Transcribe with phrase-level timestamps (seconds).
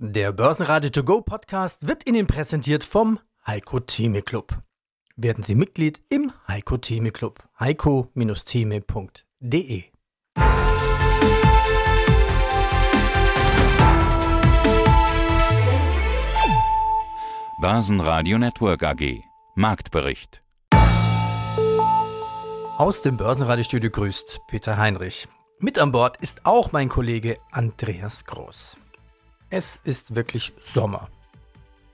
[0.00, 4.56] Der Börsenradio To Go Podcast wird Ihnen präsentiert vom Heiko Theme Club.
[5.16, 7.42] Werden Sie Mitglied im Heiko Theme Club.
[7.58, 9.82] heiko-theme.de
[17.60, 19.20] Börsenradio Network AG
[19.56, 20.44] Marktbericht
[22.76, 25.26] Aus dem Börsenradiostudio grüßt Peter Heinrich.
[25.58, 28.76] Mit an Bord ist auch mein Kollege Andreas Groß.
[29.50, 31.08] Es ist wirklich Sommer.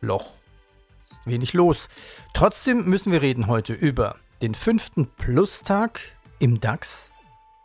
[0.01, 0.33] Loch.
[1.05, 1.88] Es ist wenig los.
[2.33, 6.01] Trotzdem müssen wir reden heute über den fünften Plustag
[6.41, 7.11] im DAX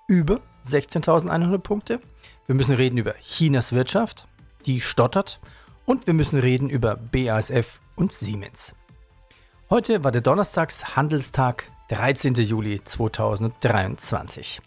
[0.07, 1.99] über 16.100 Punkte.
[2.45, 4.27] Wir müssen reden über Chinas Wirtschaft,
[4.65, 5.39] die stottert.
[5.85, 8.75] Und wir müssen reden über BASF und Siemens.
[9.71, 12.35] Heute war der Donnerstagshandelstag, 13.
[12.35, 14.61] Juli 2023.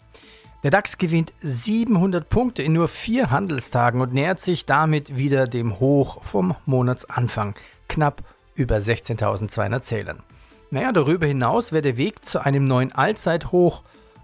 [0.63, 5.81] Der DAX gewinnt 700 Punkte in nur vier Handelstagen und nähert sich damit wieder dem
[5.81, 7.55] Hoch vom Monatsanfang,
[7.89, 8.23] knapp
[8.55, 10.23] über 16.200 Zählern.
[10.71, 13.83] Naja, darüber hinaus wäre der Weg zu einem neuen Allzeithoch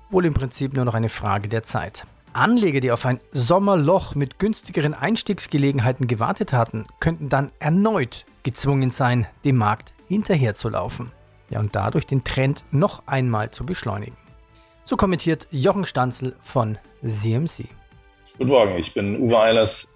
[0.09, 2.05] wohl im Prinzip nur noch eine Frage der Zeit.
[2.31, 9.27] Anleger, die auf ein Sommerloch mit günstigeren Einstiegsgelegenheiten gewartet hatten, könnten dann erneut gezwungen sein,
[9.43, 11.11] dem Markt hinterherzulaufen.
[11.49, 14.15] Ja, und dadurch den Trend noch einmal zu beschleunigen.
[14.89, 17.65] So kommentiert Jochen Stanzel von CMC.
[18.39, 19.87] Guten Morgen, ich bin Uwe Eilers,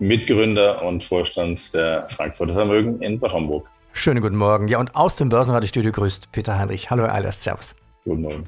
[0.00, 3.70] Mitgründer und Vorstand der Frankfurter Vermögen in Bad Homburg.
[3.92, 4.66] Schönen guten Morgen.
[4.66, 6.90] Ja, und aus dem Börsenradiostudio grüßt Peter Heinrich.
[6.90, 7.76] Hallo Herr Eilers, Servus.
[8.02, 8.44] Guten Morgen.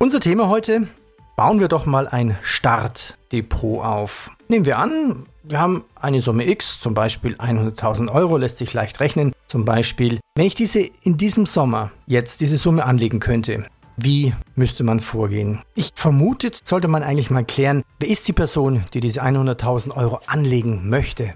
[0.00, 0.88] Unser Thema heute,
[1.36, 4.32] bauen wir doch mal ein Startdepot auf.
[4.48, 8.98] Nehmen wir an, wir haben eine Summe X, zum Beispiel 100.000 Euro, lässt sich leicht
[8.98, 9.32] rechnen.
[9.46, 14.84] Zum Beispiel, wenn ich diese in diesem Sommer jetzt diese Summe anlegen könnte, wie müsste
[14.84, 15.62] man vorgehen?
[15.74, 20.20] Ich vermute, sollte man eigentlich mal klären, wer ist die Person, die diese 100.000 Euro
[20.26, 21.34] anlegen möchte?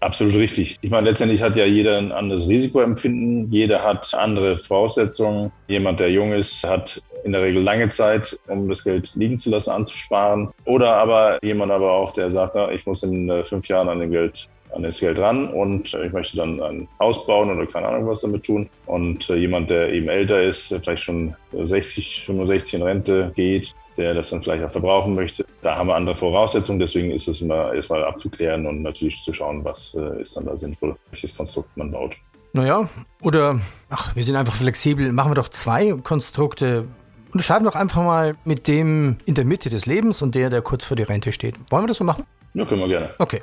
[0.00, 0.78] Absolut richtig.
[0.80, 3.52] Ich meine, letztendlich hat ja jeder ein anderes Risikoempfinden.
[3.52, 5.52] Jeder hat andere Voraussetzungen.
[5.68, 9.50] Jemand, der jung ist, hat in der Regel lange Zeit, um das Geld liegen zu
[9.50, 10.48] lassen, anzusparen.
[10.64, 14.00] Oder aber jemand aber auch, der sagt, na, ich muss in äh, fünf Jahren an
[14.00, 17.88] dem Geld an das Geld ran und ich möchte dann ein Haus bauen oder keine
[17.88, 18.68] Ahnung was damit tun.
[18.86, 24.14] Und äh, jemand, der eben älter ist, vielleicht schon 60, 65 in Rente geht, der
[24.14, 25.44] das dann vielleicht auch verbrauchen möchte.
[25.62, 29.64] Da haben wir andere Voraussetzungen, deswegen ist es immer erstmal abzuklären und natürlich zu schauen,
[29.64, 32.16] was äh, ist dann da sinnvoll, welches Konstrukt man baut.
[32.52, 32.88] Naja,
[33.22, 33.60] oder
[33.90, 36.86] ach, wir sind einfach flexibel, machen wir doch zwei Konstrukte.
[37.32, 40.84] Unterscheiden doch einfach mal mit dem in der Mitte des Lebens und der, der kurz
[40.84, 41.54] vor der Rente steht.
[41.70, 42.24] Wollen wir das so machen?
[42.54, 43.10] Ja, können wir gerne.
[43.18, 43.42] Okay.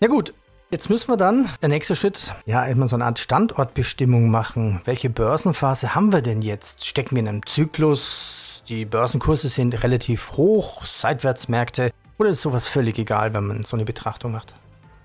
[0.00, 0.34] Ja gut,
[0.72, 4.80] Jetzt müssen wir dann, der nächste Schritt, ja, immer so eine Art Standortbestimmung machen.
[4.86, 6.86] Welche Börsenphase haben wir denn jetzt?
[6.86, 8.62] Stecken wir in einem Zyklus?
[8.70, 11.90] Die Börsenkurse sind relativ hoch, Seitwärtsmärkte.
[12.16, 14.54] Oder ist sowas völlig egal, wenn man so eine Betrachtung macht?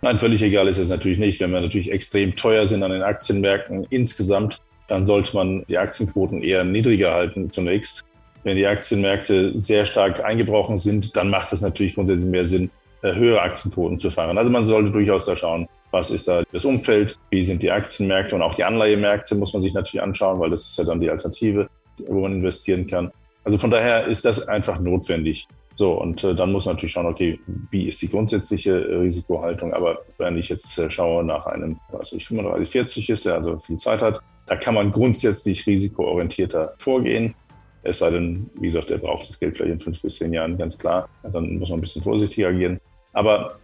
[0.02, 1.42] Nein, völlig egal ist es natürlich nicht.
[1.42, 6.44] Wenn wir natürlich extrem teuer sind an den Aktienmärkten insgesamt, dann sollte man die Aktienquoten
[6.44, 8.06] eher niedriger halten zunächst.
[8.46, 13.42] Wenn die Aktienmärkte sehr stark eingebrochen sind, dann macht es natürlich grundsätzlich mehr Sinn, höhere
[13.42, 14.38] Aktienquoten zu fahren.
[14.38, 18.36] Also man sollte durchaus da schauen, was ist da das Umfeld, wie sind die Aktienmärkte
[18.36, 21.10] und auch die Anleihemärkte muss man sich natürlich anschauen, weil das ist ja dann die
[21.10, 21.70] Alternative,
[22.08, 23.12] wo man investieren kann.
[23.44, 25.48] Also von daher ist das einfach notwendig.
[25.78, 29.74] So, und äh, dann muss man natürlich schauen, okay, wie ist die grundsätzliche äh, Risikohaltung?
[29.74, 33.60] Aber wenn ich jetzt äh, schaue nach einem, was ich 35, 40 ist, der also
[33.60, 37.36] viel Zeit hat, da kann man grundsätzlich risikoorientierter vorgehen.
[37.84, 40.58] Es sei denn, wie gesagt, er braucht das Geld vielleicht in fünf bis zehn Jahren,
[40.58, 41.08] ganz klar.
[41.24, 42.80] Dann muss man ein bisschen vorsichtiger agieren.
[43.14, 43.60] Aber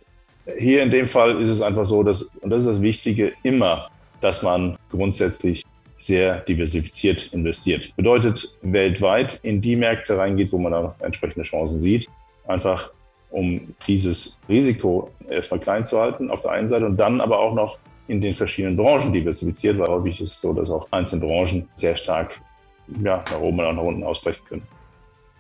[0.58, 3.88] hier in dem Fall ist es einfach so, dass, und das ist das Wichtige, immer,
[4.22, 5.64] dass man grundsätzlich
[5.96, 7.96] sehr diversifiziert investiert.
[7.96, 12.08] Bedeutet, weltweit in die Märkte reingeht, wo man da entsprechende Chancen sieht.
[12.48, 12.92] Einfach
[13.30, 17.54] um dieses Risiko erstmal klein zu halten auf der einen Seite und dann aber auch
[17.54, 21.68] noch in den verschiedenen Branchen diversifiziert, weil häufig ist es so, dass auch einzelne Branchen
[21.76, 22.42] sehr stark
[22.88, 24.68] ja, nach oben und nach unten ausbrechen können.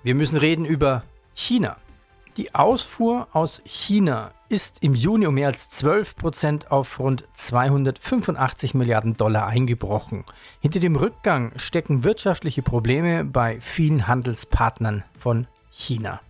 [0.03, 1.77] Wir müssen reden über China.
[2.35, 8.73] Die Ausfuhr aus China ist im Juni um mehr als 12 Prozent auf rund 285
[8.73, 10.23] Milliarden Dollar eingebrochen.
[10.59, 16.21] Hinter dem Rückgang stecken wirtschaftliche Probleme bei vielen Handelspartnern von China.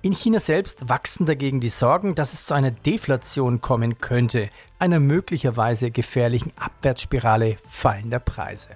[0.00, 5.00] In China selbst wachsen dagegen die Sorgen, dass es zu einer Deflation kommen könnte, einer
[5.00, 8.70] möglicherweise gefährlichen Abwärtsspirale fallender Preise.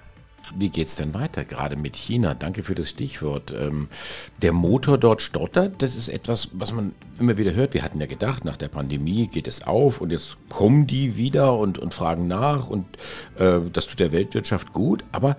[0.56, 2.34] Wie geht's denn weiter, gerade mit China?
[2.34, 3.54] Danke für das Stichwort.
[3.56, 3.88] Ähm,
[4.42, 7.74] der Motor dort stottert, das ist etwas, was man immer wieder hört.
[7.74, 11.56] Wir hatten ja gedacht, nach der Pandemie geht es auf und jetzt kommen die wieder
[11.56, 12.84] und, und fragen nach und
[13.38, 15.04] äh, das tut der Weltwirtschaft gut.
[15.12, 15.36] Aber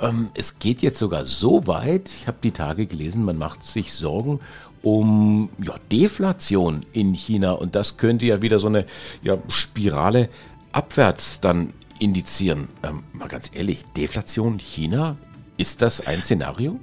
[0.00, 3.92] ähm, es geht jetzt sogar so weit, ich habe die Tage gelesen, man macht sich
[3.92, 4.40] Sorgen
[4.82, 8.84] um ja, Deflation in China und das könnte ja wieder so eine
[9.22, 10.28] ja, Spirale
[10.72, 11.72] abwärts dann
[12.02, 12.68] indizieren.
[12.82, 15.16] Ähm, mal ganz ehrlich, Deflation China,
[15.56, 16.78] ist das ein Szenario?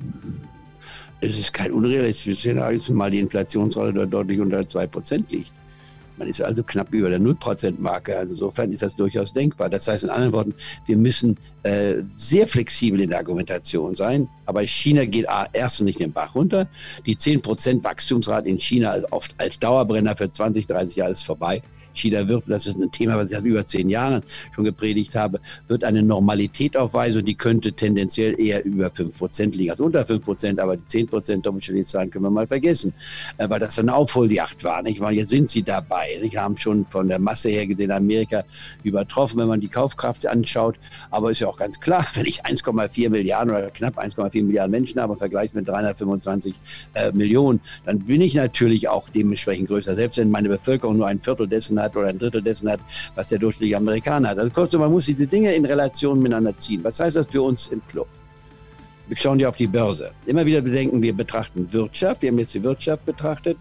[1.20, 5.52] Es ist kein unrealistisches Szenario, zumal die Inflationsrate dort deutlich unter 2% liegt.
[6.18, 8.18] Man ist also knapp über der 0%-Marke.
[8.18, 9.70] Also insofern ist das durchaus denkbar.
[9.70, 10.54] Das heißt in anderen Worten,
[10.86, 14.28] wir müssen äh, sehr flexibel in der Argumentation sein.
[14.46, 16.68] Aber China geht erstens nicht den Bach runter.
[17.06, 21.62] Die 10% Wachstumsrate in China ist oft als Dauerbrenner für 20, 30 Jahre ist vorbei.
[21.94, 24.22] China wird, das ist ein Thema, was ich seit über zehn Jahren
[24.56, 29.72] schon gepredigt habe, wird eine Normalität aufweisen und die könnte tendenziell eher über 5% liegen,
[29.72, 32.94] als unter 5%, aber die 10% Doppelstellenzahlen können wir mal vergessen,
[33.38, 34.82] äh, weil das eine Aufholjagd war.
[34.82, 35.00] Nicht?
[35.00, 36.20] Weil jetzt sind sie dabei.
[36.22, 38.44] Sie haben schon von der Masse her gesehen Amerika
[38.84, 40.78] übertroffen, wenn man die Kaufkraft anschaut.
[41.12, 45.02] Aber ist ja auch ganz klar, wenn ich 1,4 Milliarden oder knapp 1,4 Milliarden Menschen
[45.02, 46.56] habe im Vergleich mit 325
[46.94, 49.96] äh, Millionen, dann bin ich natürlich auch dementsprechend größer.
[49.96, 52.80] Selbst wenn meine Bevölkerung nur ein Viertel dessen hat oder ein Drittel dessen hat,
[53.16, 54.40] was der durchschnittliche Amerikaner hat.
[54.40, 56.84] Also kurzum, man muss diese Dinge in Relation miteinander ziehen.
[56.84, 58.08] Was heißt das für uns im Club?
[59.10, 60.12] Wir schauen ja auf die Börse.
[60.28, 62.22] Immer wieder bedenken, wir betrachten Wirtschaft.
[62.22, 63.58] Wir haben jetzt die Wirtschaft betrachtet,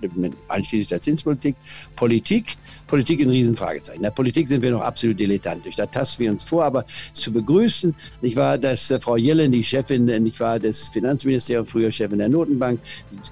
[0.48, 1.56] einschließlich der Zinspolitik.
[1.96, 4.00] Politik, Politik ein Riesenfragezeichen.
[4.00, 5.76] In der Politik sind wir noch absolut dilettantisch.
[5.76, 6.84] Da tasten wir uns vor, aber
[7.14, 11.70] zu begrüßen, nicht wahr, dass äh, Frau Yellen, die Chefin, äh, nicht wahr, des Finanzministeriums,
[11.70, 12.78] früher Chefin der Notenbank,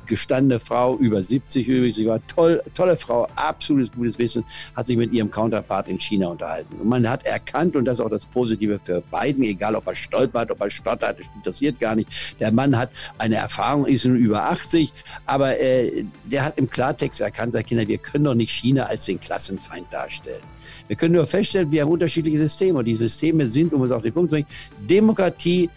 [0.07, 4.43] gestandene Frau, über 70 übrigens, sie war toll, tolle Frau, absolutes gutes Wissen,
[4.75, 6.77] hat sich mit ihrem Counterpart in China unterhalten.
[6.81, 9.95] Und man hat erkannt, und das ist auch das Positive für Biden, egal ob er
[9.95, 12.06] stolpert, ob er stottert, interessiert gar nicht,
[12.41, 14.93] der Mann hat eine Erfahrung, ist nun über 80,
[15.27, 19.07] aber äh, der hat im Klartext erkannt, sagt Kinder, wir können doch nicht China als
[19.07, 20.43] den Klassenfeind darstellen.
[20.89, 24.03] Wir können nur feststellen, wir haben unterschiedliche Systeme und die Systeme sind, um es auf
[24.03, 24.49] den Punkt zu bringen,
[24.89, 25.71] Demokratie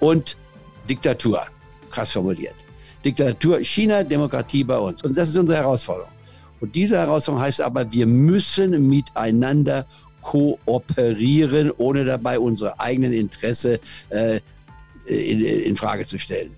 [0.00, 0.36] und
[0.88, 1.42] Diktatur.
[1.90, 2.54] Krass formuliert.
[3.04, 5.02] Diktatur China, Demokratie bei uns.
[5.02, 6.10] Und das ist unsere Herausforderung.
[6.60, 9.86] Und diese Herausforderung heißt aber, wir müssen miteinander
[10.22, 13.78] kooperieren, ohne dabei unsere eigenen Interesse
[14.08, 14.40] äh,
[15.06, 16.50] in, in Frage zu stellen.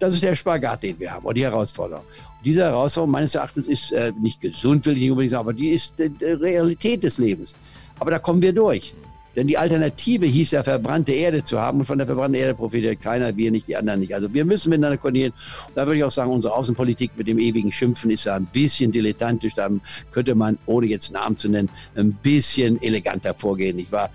[0.00, 2.04] Das ist der Spagat, den wir haben, oder die Herausforderung.
[2.04, 5.52] Und diese Herausforderung meines Erachtens ist äh, nicht gesund, will ich nicht unbedingt sagen, aber
[5.52, 7.54] die ist äh, die Realität des Lebens.
[8.00, 8.94] Aber da kommen wir durch.
[9.36, 11.80] Denn die Alternative hieß ja, verbrannte Erde zu haben.
[11.80, 14.14] Und von der verbrannten Erde profitiert keiner, wir nicht, die anderen nicht.
[14.14, 15.32] Also wir müssen miteinander koordinieren.
[15.68, 18.46] Und da würde ich auch sagen, unsere Außenpolitik mit dem ewigen Schimpfen ist ja ein
[18.46, 19.54] bisschen dilettantisch.
[19.54, 19.68] Da
[20.12, 24.10] könnte man, ohne jetzt Namen zu nennen, ein bisschen eleganter vorgehen, nicht wahr?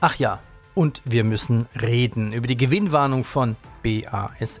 [0.00, 0.40] Ach ja,
[0.74, 4.60] und wir müssen reden über die Gewinnwarnung von BASF.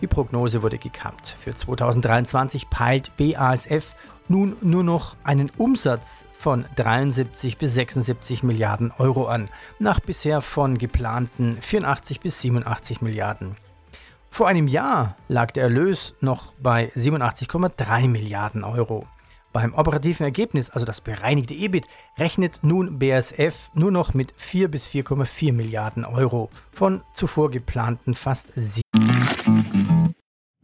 [0.00, 1.36] Die Prognose wurde gekappt.
[1.40, 3.94] Für 2023 peilt BASF
[4.28, 10.76] nun nur noch einen Umsatz von 73 bis 76 Milliarden Euro an, nach bisher von
[10.76, 13.56] geplanten 84 bis 87 Milliarden.
[14.28, 19.06] Vor einem Jahr lag der Erlös noch bei 87,3 Milliarden Euro.
[19.54, 21.86] Beim operativen Ergebnis, also das bereinigte EBIT,
[22.18, 28.48] rechnet nun BASF nur noch mit 4 bis 4,4 Milliarden Euro von zuvor geplanten fast
[28.56, 28.82] 7.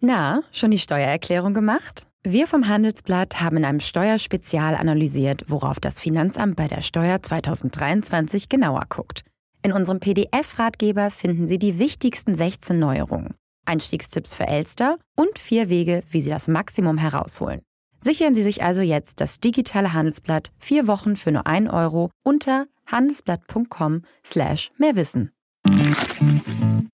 [0.01, 2.09] Na, schon die Steuererklärung gemacht?
[2.25, 8.49] Wir vom Handelsblatt haben in einem Steuerspezial analysiert, worauf das Finanzamt bei der Steuer 2023
[8.49, 9.23] genauer guckt.
[9.65, 13.35] In unserem PDF-Ratgeber finden Sie die wichtigsten 16 Neuerungen,
[13.67, 17.61] Einstiegstipps für Elster und vier Wege, wie Sie das Maximum herausholen.
[18.03, 22.65] Sichern Sie sich also jetzt das digitale Handelsblatt vier Wochen für nur 1 Euro unter
[22.87, 25.33] handelsblatt.com slash mehrwissen.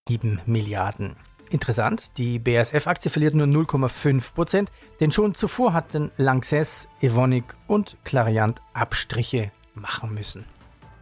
[0.08, 1.14] 7 Milliarden.
[1.50, 8.60] Interessant, die BASF-Aktie verliert nur 0,5 Prozent, denn schon zuvor hatten Lanxess, Evonik und Clariant
[8.74, 10.44] Abstriche machen müssen.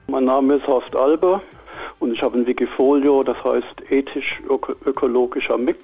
[0.08, 1.42] Mein Name ist Horst Alber
[1.98, 5.82] und ich habe ein Wikifolio, das heißt ethisch-ökologischer Mix.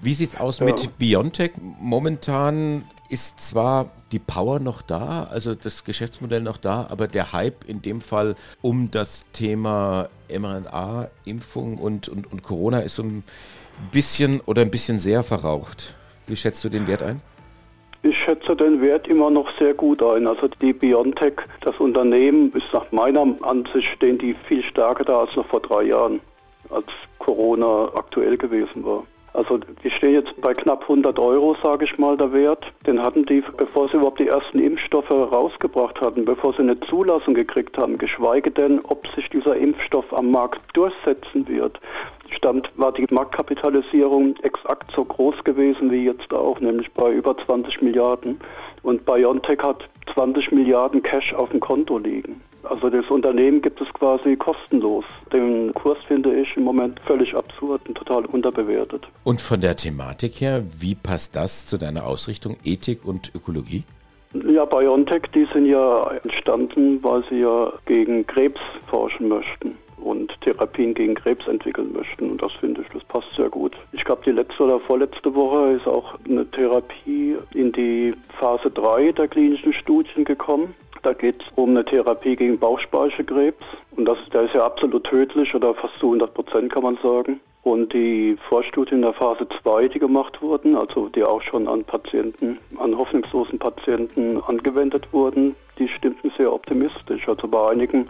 [0.00, 0.66] Wie sieht es aus ja.
[0.66, 1.52] mit Biontech?
[1.80, 2.82] Momentan
[3.12, 7.82] ist zwar die Power noch da, also das Geschäftsmodell noch da, aber der Hype in
[7.82, 13.22] dem Fall um das Thema mRNA-Impfung und, und, und Corona ist so ein
[13.90, 15.94] bisschen oder ein bisschen sehr verraucht.
[16.26, 17.20] Wie schätzt du den Wert ein?
[18.02, 20.26] Ich schätze den Wert immer noch sehr gut ein.
[20.26, 25.36] Also die BioNTech, das Unternehmen, ist nach meiner Ansicht stehen die viel stärker da als
[25.36, 26.20] noch vor drei Jahren,
[26.70, 26.86] als
[27.18, 29.04] Corona aktuell gewesen war.
[29.34, 32.66] Also die stehen jetzt bei knapp 100 Euro, sage ich mal, der Wert.
[32.86, 37.32] Den hatten die, bevor sie überhaupt die ersten Impfstoffe rausgebracht hatten, bevor sie eine Zulassung
[37.34, 41.80] gekriegt haben, geschweige denn, ob sich dieser Impfstoff am Markt durchsetzen wird.
[42.30, 47.80] Stand war die Marktkapitalisierung exakt so groß gewesen wie jetzt auch, nämlich bei über 20
[47.82, 48.38] Milliarden.
[48.82, 52.40] Und BioNTech hat 20 Milliarden Cash auf dem Konto liegen.
[52.72, 55.04] Also das Unternehmen gibt es quasi kostenlos.
[55.30, 59.06] Den Kurs finde ich im Moment völlig absurd und total unterbewertet.
[59.24, 63.84] Und von der Thematik her, wie passt das zu deiner Ausrichtung Ethik und Ökologie?
[64.48, 70.94] Ja, BioNTech, die sind ja entstanden, weil sie ja gegen Krebs forschen möchten und Therapien
[70.94, 72.30] gegen Krebs entwickeln möchten.
[72.30, 73.76] Und das finde ich, das passt sehr gut.
[73.92, 79.12] Ich glaube, die letzte oder vorletzte Woche ist auch eine Therapie in die Phase 3
[79.12, 80.74] der klinischen Studien gekommen.
[81.02, 83.64] Da geht es um eine Therapie gegen Bauchspeicheldrüsenkrebs.
[83.96, 87.40] Und das, der ist ja absolut tödlich oder fast zu 100 Prozent kann man sagen.
[87.64, 92.58] Und die Vorstudien der Phase 2, die gemacht wurden, also die auch schon an Patienten,
[92.78, 97.28] an hoffnungslosen Patienten angewendet wurden, die stimmten sehr optimistisch.
[97.28, 98.08] Also bei einigen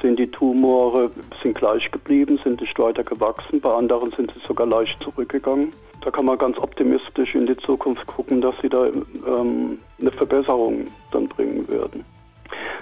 [0.00, 1.10] sind die Tumore
[1.42, 5.70] sind gleich geblieben, sind nicht weiter gewachsen, bei anderen sind sie sogar leicht zurückgegangen.
[6.02, 10.84] Da kann man ganz optimistisch in die Zukunft gucken, dass sie da ähm, eine Verbesserung
[11.10, 12.04] dann bringen werden.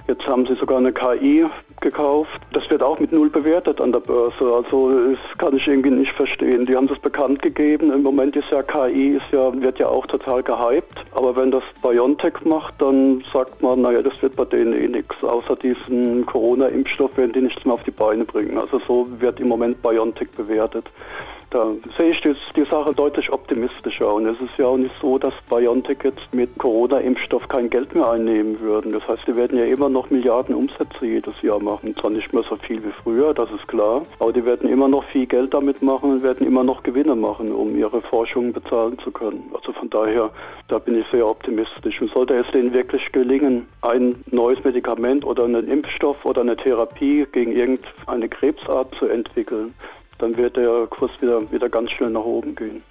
[0.06, 1.47] Jetzt haben sie sogar eine KI
[1.80, 2.40] gekauft.
[2.52, 4.44] Das wird auch mit null bewertet an der Börse.
[4.44, 6.66] Also das kann ich irgendwie nicht verstehen.
[6.66, 7.92] Die haben das bekannt gegeben.
[7.92, 11.04] Im Moment ist ja KI ist ja, wird ja auch total gehypt.
[11.14, 15.23] Aber wenn das BioNTech macht, dann sagt man, naja, das wird bei denen eh nichts.
[15.23, 18.59] Außer diesen Corona-Impfstoff werden die nichts mehr auf die Beine bringen.
[18.59, 20.90] Also so wird im Moment BioNTech bewertet.
[21.54, 24.12] Da sehe ich die, die Sache deutlich optimistischer.
[24.12, 28.11] Und es ist ja auch nicht so, dass BioNTech jetzt mit Corona-Impfstoff kein Geld mehr
[28.11, 28.90] einnehmen würden.
[28.90, 31.94] Das heißt, die werden ja immer noch Milliarden Umsätze jedes Jahr machen.
[31.96, 35.04] Zwar nicht mehr so viel wie früher, das ist klar, aber die werden immer noch
[35.04, 39.12] viel Geld damit machen und werden immer noch Gewinne machen, um ihre Forschung bezahlen zu
[39.12, 39.44] können.
[39.54, 40.30] Also von daher,
[40.66, 42.02] da bin ich sehr optimistisch.
[42.02, 47.28] Und sollte es denen wirklich gelingen, ein neues Medikament oder einen Impfstoff oder eine Therapie
[47.30, 49.73] gegen irgendeine Krebsart zu entwickeln,
[50.24, 52.82] dann wird der Kurs wieder, wieder ganz schnell nach oben gehen.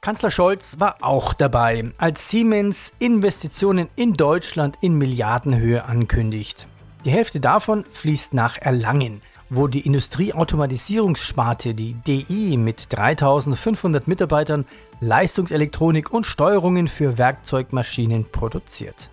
[0.00, 6.66] Kanzler Scholz war auch dabei, als Siemens Investitionen in Deutschland in Milliardenhöhe ankündigt.
[7.04, 14.64] Die Hälfte davon fließt nach Erlangen, wo die Industrieautomatisierungssparte, die DI, mit 3500 Mitarbeitern
[15.00, 19.10] Leistungselektronik und Steuerungen für Werkzeugmaschinen produziert.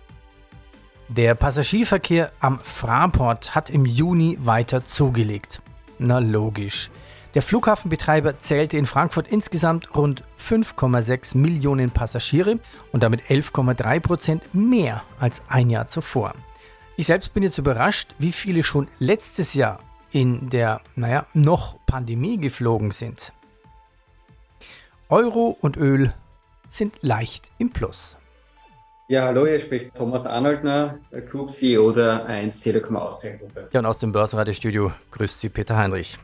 [1.08, 5.62] Der Passagierverkehr am Fraport hat im Juni weiter zugelegt.
[5.98, 6.90] Na logisch.
[7.34, 12.58] Der Flughafenbetreiber zählte in Frankfurt insgesamt rund 5,6 Millionen Passagiere
[12.90, 16.32] und damit 11,3 Prozent mehr als ein Jahr zuvor.
[16.96, 19.78] Ich selbst bin jetzt überrascht, wie viele schon letztes Jahr
[20.10, 23.32] in der, naja, noch Pandemie geflogen sind.
[25.08, 26.12] Euro und Öl
[26.68, 28.16] sind leicht im Plus.
[29.08, 30.98] Ja, hallo, hier spricht Thomas Arnoldner,
[31.30, 33.68] Group CEO der 1 Telekom Austria Gruppe.
[33.72, 36.18] Ja, und aus dem Börsenradiostudio grüßt Sie Peter Heinrich.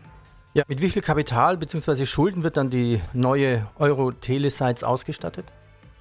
[0.57, 2.07] Ja, mit wie viel Kapital bzw.
[2.07, 5.45] Schulden wird dann die neue Euro-Telesites ausgestattet?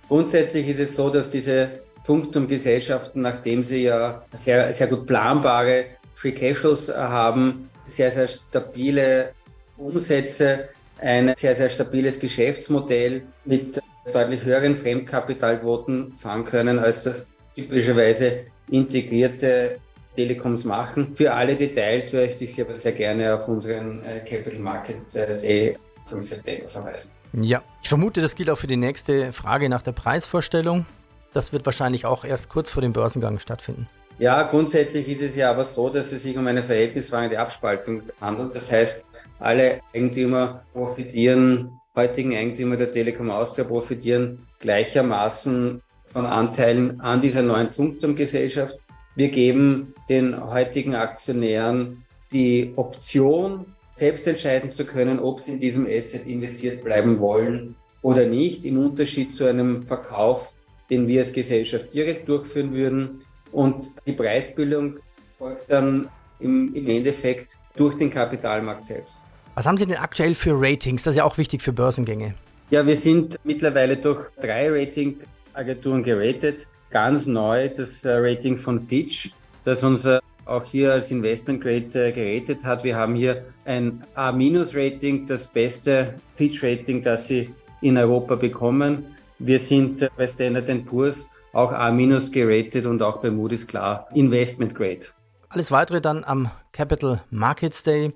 [0.07, 6.31] Grundsätzlich ist es so, dass diese Funkturmgesellschaften, nachdem sie ja sehr, sehr gut planbare Free
[6.31, 9.33] Cashflows haben, sehr, sehr stabile
[9.75, 10.69] Umsätze,
[11.01, 13.81] ein sehr, sehr stabiles Geschäftsmodell mit
[14.13, 19.79] deutlich höheren Fremdkapitalquoten fahren können, als das typischerweise integrierte
[20.15, 21.13] Telekoms machen.
[21.15, 25.37] Für alle Details möchte ich Sie aber sehr gerne auf unseren äh, Capital Market äh,
[25.37, 27.11] Day vom September verweisen.
[27.33, 30.85] Ja, ich vermute, das gilt auch für die nächste Frage nach der Preisvorstellung.
[31.33, 33.87] Das wird wahrscheinlich auch erst kurz vor dem Börsengang stattfinden.
[34.17, 38.55] Ja, grundsätzlich ist es ja aber so, dass es sich um eine verhältnisfragende Abspaltung handelt.
[38.55, 39.03] Das heißt,
[39.39, 47.69] alle Eigentümer profitieren, heutigen Eigentümer der Telekom Austria profitieren gleichermaßen von Anteilen an dieser neuen
[47.69, 48.79] Funkturmgesellschaft.
[49.15, 52.03] Wir geben den heutigen Aktionären
[52.33, 58.25] die Option, selbst entscheiden zu können, ob sie in diesem Asset investiert bleiben wollen oder
[58.25, 60.53] nicht, im Unterschied zu einem Verkauf,
[60.89, 63.21] den wir als Gesellschaft direkt durchführen würden.
[63.53, 64.97] Und die Preisbildung
[65.37, 66.09] folgt dann
[66.41, 69.17] im, im Endeffekt durch den Kapitalmarkt selbst.
[69.55, 71.03] Was haben Sie denn aktuell für Ratings?
[71.03, 72.35] Das ist ja auch wichtig für Börsengänge.
[72.69, 79.31] Ja, wir sind mittlerweile durch drei Ratingagenturen geratet ganz neu das äh, Rating von Fitch,
[79.65, 82.85] das uns äh, auch hier als Investment Grade äh, gerätet hat.
[82.85, 89.13] Wir haben hier ein A-Rating, das beste Fitch-Rating, das Sie in Europa bekommen.
[89.39, 95.01] Wir sind bei Standard Poor's auch A- geratet und auch bei Moody's klar Investment Grade.
[95.49, 98.13] Alles weitere dann am Capital Markets Day.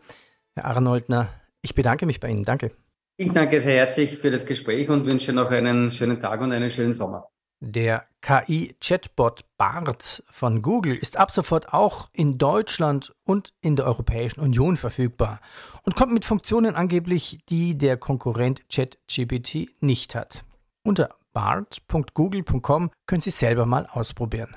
[0.55, 1.27] Herr Arnoldner,
[1.61, 2.45] ich bedanke mich bei Ihnen.
[2.45, 2.71] Danke.
[3.17, 6.69] Ich danke sehr herzlich für das Gespräch und wünsche noch einen schönen Tag und einen
[6.69, 7.27] schönen Sommer.
[7.61, 14.39] Der KI-Chatbot BART von Google ist ab sofort auch in Deutschland und in der Europäischen
[14.39, 15.41] Union verfügbar
[15.83, 20.45] und kommt mit Funktionen angeblich, die der Konkurrent ChatGPT nicht hat.
[20.85, 24.55] Unter bart.google.com können Sie selber mal ausprobieren.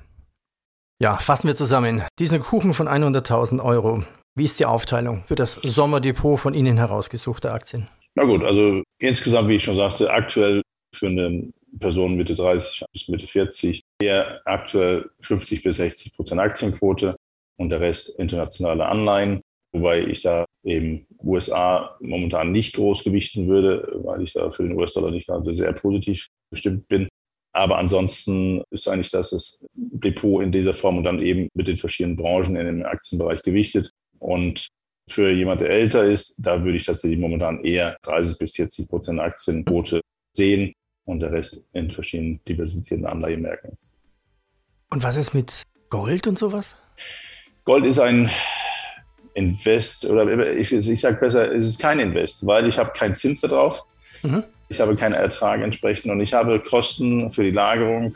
[1.00, 2.04] Ja, fassen wir zusammen.
[2.20, 4.04] Diesen Kuchen von 100.000 Euro,
[4.36, 7.88] wie ist die Aufteilung für das Sommerdepot von Ihnen herausgesuchter Aktien?
[8.14, 10.62] Na gut, also insgesamt, wie ich schon sagte, aktuell
[10.94, 17.16] für eine Person Mitte 30 bis Mitte 40 eher aktuell 50 bis 60 Prozent Aktienquote
[17.58, 19.40] und der Rest internationale Anleihen.
[19.74, 24.76] Wobei ich da eben USA momentan nicht groß gewichten würde, weil ich da für den
[24.76, 27.08] US-Dollar nicht gerade sehr positiv bestimmt bin.
[27.54, 31.76] Aber ansonsten ist eigentlich das das Depot in dieser Form und dann eben mit den
[31.76, 33.90] verschiedenen Branchen in dem Aktienbereich gewichtet.
[34.18, 34.68] Und
[35.08, 39.20] für jemand, der älter ist, da würde ich tatsächlich momentan eher 30 bis 40 Prozent
[39.20, 40.00] Aktienquote
[40.34, 40.72] sehen
[41.04, 43.76] und der Rest in verschiedenen diversifizierten Anleihemärkten.
[44.90, 46.76] Und was ist mit Gold und sowas?
[47.64, 48.30] Gold ist ein
[49.34, 53.40] Invest oder ich, ich sage besser, es ist kein Invest, weil ich habe keinen Zins
[53.40, 53.84] darauf.
[54.22, 54.44] Mhm.
[54.68, 58.14] Ich habe keinen Ertrag entsprechend und ich habe Kosten für die Lagerung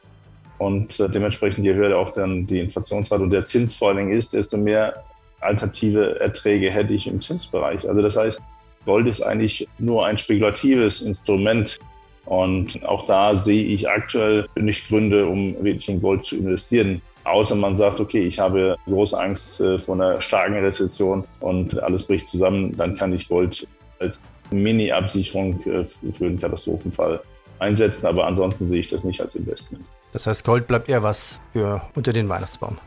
[0.59, 4.13] und äh, dementsprechend je höher auch dann die Inflationsrate und der Zins vor allen Dingen
[4.13, 5.05] ist, desto mehr
[5.41, 7.89] alternative Erträge hätte ich im Zinsbereich.
[7.89, 8.41] Also das heißt,
[8.85, 11.79] Gold ist eigentlich nur ein spekulatives Instrument.
[12.27, 17.01] Und auch da sehe ich aktuell nicht Gründe, um wirklich in Gold zu investieren.
[17.25, 22.05] Außer man sagt, okay, ich habe große Angst äh, vor einer starken Rezession und alles
[22.05, 23.67] bricht zusammen, dann kann ich Gold
[23.99, 27.21] als Mini-Absicherung äh, für einen Katastrophenfall
[27.59, 28.07] einsetzen.
[28.07, 29.85] Aber ansonsten sehe ich das nicht als Investment.
[30.13, 32.79] Das heißt, Gold bleibt eher was für unter den Weihnachtsbaum.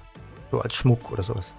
[0.52, 1.54] So als Schmuck oder sowas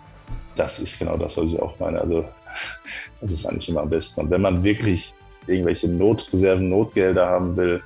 [0.60, 2.00] das ist genau das, was ich auch meine.
[2.00, 2.24] Also
[3.20, 4.20] das ist eigentlich immer am besten.
[4.20, 5.14] Und wenn man wirklich
[5.50, 7.82] irgendwelche Notreserven, Notgelder haben will,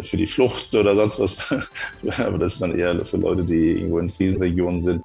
[0.00, 3.98] für die Flucht oder sonst was, aber das ist dann eher für Leute, die irgendwo
[3.98, 5.02] in Krisenregionen sind,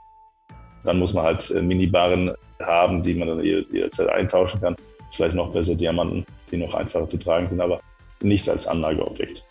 [0.83, 4.75] dann muss man halt äh, Minibaren haben, die man dann jederzeit eintauschen kann.
[5.11, 7.79] Vielleicht noch besser Diamanten, die noch einfacher zu tragen sind, aber
[8.21, 9.43] nicht als Anlageobjekt.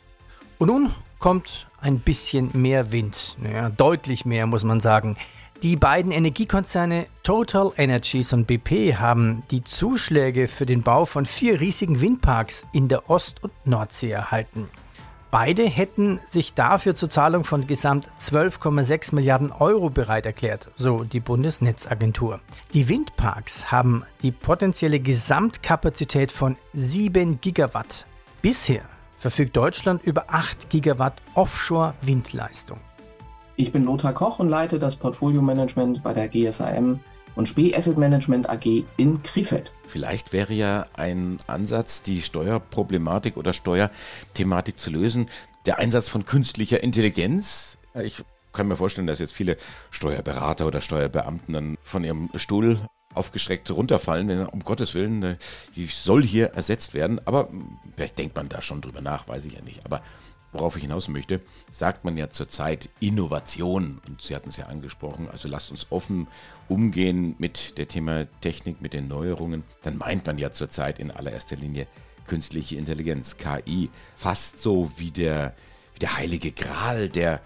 [0.59, 3.37] Und nun kommt ein bisschen mehr Wind.
[3.40, 5.16] Naja, deutlich mehr, muss man sagen.
[5.62, 11.61] Die beiden Energiekonzerne Total Energies und BP haben die Zuschläge für den Bau von vier
[11.61, 14.69] riesigen Windparks in der Ost- und Nordsee erhalten.
[15.31, 21.21] Beide hätten sich dafür zur Zahlung von gesamt 12,6 Milliarden Euro bereit erklärt, so die
[21.21, 22.40] Bundesnetzagentur.
[22.75, 28.05] Die Windparks haben die potenzielle Gesamtkapazität von 7 Gigawatt.
[28.42, 28.83] Bisher
[29.20, 32.81] verfügt Deutschland über 8 Gigawatt Offshore-Windleistung.
[33.62, 36.98] Ich bin Lothar Koch und leite das Portfolio-Management bei der GSAM
[37.37, 39.72] und Spee Asset Management AG in Krefeld.
[39.87, 45.27] Vielleicht wäre ja ein Ansatz, die Steuerproblematik oder Steuerthematik zu lösen,
[45.64, 47.79] der Einsatz von künstlicher Intelligenz.
[48.03, 49.57] Ich kann mir vorstellen, dass jetzt viele
[49.92, 52.81] Steuerberater oder Steuerbeamten dann von ihrem Stuhl
[53.14, 55.37] aufgeschreckt runterfallen, wenn um Gottes Willen, äh,
[55.77, 57.20] ich soll hier ersetzt werden.
[57.27, 57.48] Aber
[57.94, 59.87] vielleicht denkt man da schon drüber nach, weiß ich ja nicht.
[59.87, 60.03] Aber
[60.53, 64.01] worauf ich hinaus möchte, sagt man ja zurzeit Innovation.
[64.07, 66.29] Und Sie hatten es ja angesprochen, also lasst uns offen
[66.69, 69.65] umgehen mit der Thema Technik, mit den Neuerungen.
[69.83, 71.87] Dann meint man ja zurzeit in allererster Linie
[72.27, 75.55] künstliche Intelligenz, KI, fast so wie der,
[75.95, 77.41] wie der heilige Gral der,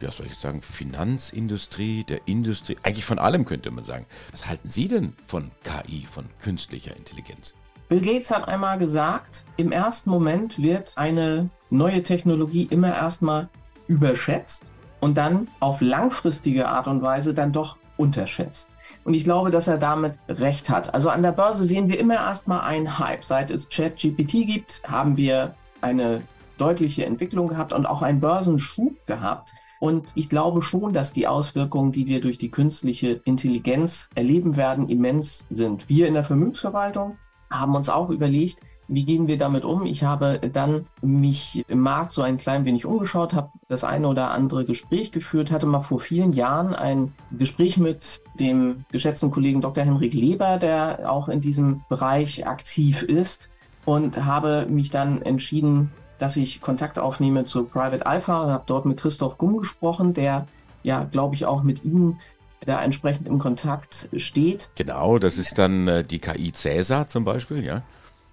[0.00, 4.06] ja soll ich sagen, Finanzindustrie, der Industrie, eigentlich von allem könnte man sagen.
[4.30, 7.54] Was halten Sie denn von KI, von künstlicher Intelligenz?
[7.90, 13.48] Bill Gates hat einmal gesagt, im ersten Moment wird eine neue Technologie immer erstmal
[13.88, 18.70] überschätzt und dann auf langfristige Art und Weise dann doch unterschätzt.
[19.02, 20.94] Und ich glaube, dass er damit recht hat.
[20.94, 23.24] Also an der Börse sehen wir immer erstmal einen Hype.
[23.24, 26.22] Seit es ChatGPT gibt, haben wir eine
[26.58, 29.50] deutliche Entwicklung gehabt und auch einen Börsenschub gehabt.
[29.80, 34.88] Und ich glaube schon, dass die Auswirkungen, die wir durch die künstliche Intelligenz erleben werden,
[34.88, 35.88] immens sind.
[35.88, 37.18] Wir in der Vermögensverwaltung
[37.50, 38.60] haben uns auch überlegt,
[38.92, 39.86] wie gehen wir damit um?
[39.86, 44.32] Ich habe dann mich im Markt so ein klein wenig umgeschaut, habe das eine oder
[44.32, 49.84] andere Gespräch geführt, hatte mal vor vielen Jahren ein Gespräch mit dem geschätzten Kollegen Dr.
[49.84, 53.48] Henrik Leber, der auch in diesem Bereich aktiv ist
[53.84, 58.86] und habe mich dann entschieden, dass ich Kontakt aufnehme zu Private Alpha und habe dort
[58.86, 60.46] mit Christoph Gumm gesprochen, der
[60.82, 62.18] ja, glaube ich, auch mit Ihnen
[62.64, 64.70] da entsprechend im Kontakt steht.
[64.74, 67.82] Genau, das ist dann äh, die KI Cäsar zum Beispiel, ja.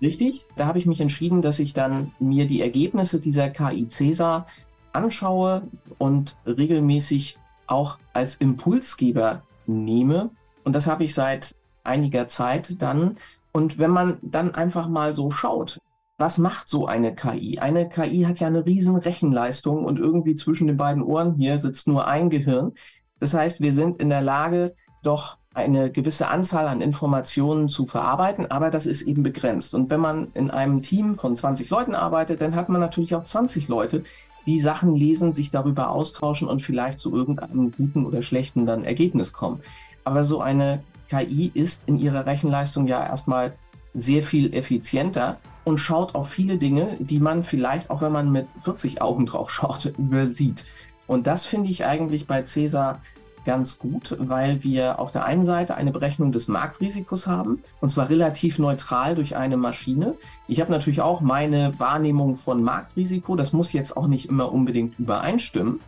[0.02, 0.46] Richtig.
[0.56, 4.46] Da habe ich mich entschieden, dass ich dann mir die Ergebnisse dieser KI Cäsar
[4.94, 5.64] anschaue
[5.98, 7.38] und regelmäßig
[7.68, 10.30] auch als Impulsgeber nehme.
[10.64, 13.18] Und das habe ich seit einiger Zeit dann.
[13.52, 15.80] Und wenn man dann einfach mal so schaut,
[16.18, 17.60] was macht so eine KI?
[17.60, 21.88] Eine KI hat ja eine riesen Rechenleistung und irgendwie zwischen den beiden Ohren hier sitzt
[21.88, 22.74] nur ein Gehirn.
[23.20, 28.52] Das heißt, wir sind in der Lage, doch eine gewisse Anzahl an Informationen zu verarbeiten,
[28.52, 29.74] aber das ist eben begrenzt.
[29.74, 33.24] Und wenn man in einem Team von 20 Leuten arbeitet, dann hat man natürlich auch
[33.24, 34.04] 20 Leute,
[34.46, 39.34] die Sachen lesen, sich darüber austauschen und vielleicht zu irgendeinem guten oder schlechten dann Ergebnis
[39.34, 39.62] kommen.
[40.04, 43.54] Aber so eine KI ist in ihrer Rechenleistung ja erstmal
[43.94, 48.48] sehr viel effizienter und schaut auf viele Dinge, die man vielleicht, auch wenn man mit
[48.62, 50.64] 40 Augen drauf schaut, übersieht.
[51.08, 53.02] Und das finde ich eigentlich bei Cäsar
[53.48, 58.10] ganz gut, weil wir auf der einen Seite eine Berechnung des Marktrisikos haben, und zwar
[58.10, 60.16] relativ neutral durch eine Maschine.
[60.50, 65.00] Ich habe natürlich auch meine Wahrnehmung von Marktrisiko, das muss jetzt auch nicht immer unbedingt
[65.00, 65.80] übereinstimmen.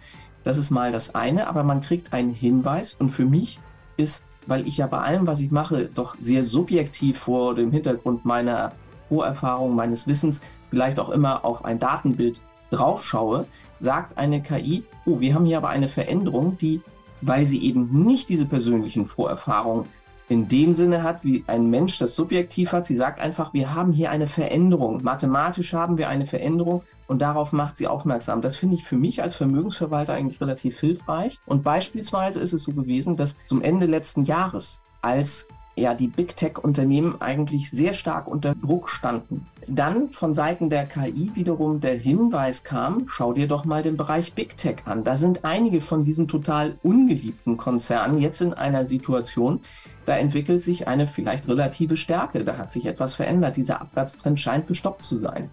[0.45, 3.59] Das ist mal das eine, aber man kriegt einen Hinweis und für mich
[3.97, 8.23] ist, weil ich ja bei allem, was ich mache, doch sehr subjektiv vor dem Hintergrund
[8.23, 8.71] meiner
[9.09, 13.45] Vorerfahrung, meines Wissens, vielleicht auch immer auf ein Datenbild drauf schaue,
[13.77, 16.81] sagt eine KI, oh, wir haben hier aber eine Veränderung, die,
[17.21, 19.85] weil sie eben nicht diese persönlichen Vorerfahrungen
[20.29, 22.85] in dem Sinne hat, wie ein Mensch das subjektiv hat.
[22.85, 25.03] Sie sagt einfach, wir haben hier eine Veränderung.
[25.03, 28.41] Mathematisch haben wir eine Veränderung und darauf macht sie aufmerksam.
[28.41, 31.39] Das finde ich für mich als Vermögensverwalter eigentlich relativ hilfreich.
[31.47, 35.47] Und beispielsweise ist es so gewesen, dass zum Ende letzten Jahres, als
[35.79, 39.47] ja die Big Tech-Unternehmen eigentlich sehr stark unter Druck standen.
[39.67, 44.33] Dann von Seiten der KI wiederum der Hinweis kam, schau dir doch mal den Bereich
[44.33, 45.03] Big Tech an.
[45.03, 49.61] Da sind einige von diesen total ungeliebten Konzernen jetzt in einer Situation,
[50.05, 54.67] da entwickelt sich eine vielleicht relative Stärke, da hat sich etwas verändert, dieser Abwärtstrend scheint
[54.67, 55.49] gestoppt zu sein.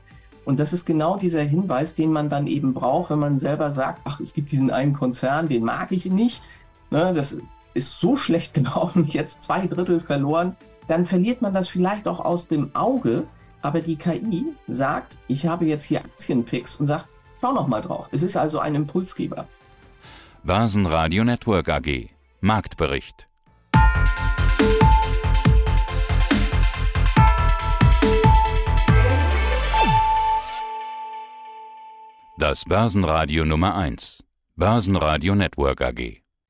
[0.46, 4.02] Und das ist genau dieser Hinweis, den man dann eben braucht, wenn man selber sagt,
[4.04, 6.40] ach, es gibt diesen einen Konzern, den mag ich nicht.
[6.90, 7.36] Ne, das
[7.76, 10.56] ist so schlecht gelaufen, jetzt zwei Drittel verloren,
[10.88, 13.26] dann verliert man das vielleicht auch aus dem Auge.
[13.62, 17.08] Aber die KI sagt, ich habe jetzt hier Aktienpicks und sagt,
[17.40, 18.08] schau noch mal drauf.
[18.12, 19.46] Es ist also ein Impulsgeber.
[20.44, 22.10] Basen Network AG
[22.40, 23.26] Marktbericht
[32.38, 34.22] Das Börsenradio Nummer 1
[34.54, 36.25] Börsenradio Network AG